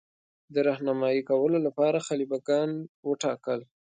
[0.53, 2.71] د رهنمايي کولو لپاره خلیفه ګان
[3.07, 3.59] وټاکل.